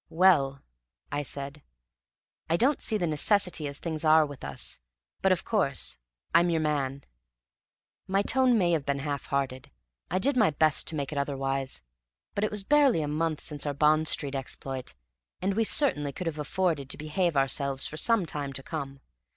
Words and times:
"Well," 0.09 0.63
I 1.11 1.21
said, 1.21 1.61
"I 2.49 2.57
don't 2.57 2.81
see 2.81 2.97
the 2.97 3.05
necessity 3.05 3.67
as 3.67 3.77
things 3.77 4.03
are 4.03 4.25
with 4.25 4.43
us; 4.43 4.79
but, 5.21 5.31
of 5.31 5.45
course, 5.45 5.99
I'm 6.33 6.49
your 6.49 6.59
man." 6.61 7.03
My 8.07 8.23
tone 8.23 8.57
may 8.57 8.71
have 8.71 8.83
been 8.83 8.97
half 8.97 9.27
hearted. 9.27 9.69
I 10.09 10.17
did 10.17 10.35
my 10.35 10.49
best 10.49 10.87
to 10.87 10.95
make 10.95 11.11
it 11.11 11.19
otherwise. 11.19 11.83
But 12.33 12.43
it 12.43 12.49
was 12.49 12.63
barely 12.63 13.03
a 13.03 13.07
month 13.07 13.41
since 13.41 13.67
our 13.67 13.75
Bond 13.75 14.07
Street 14.07 14.33
exploit, 14.33 14.95
and 15.39 15.53
we 15.53 15.63
certainly 15.63 16.11
could 16.11 16.25
have 16.25 16.39
afforded 16.39 16.89
to 16.89 16.97
behave 16.97 17.37
ourselves 17.37 17.85
for 17.85 17.97
some 17.97 18.25
time 18.25 18.53
to 18.53 18.63
come. 18.63 19.01